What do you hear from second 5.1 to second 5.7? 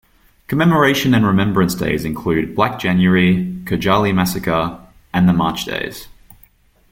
and the March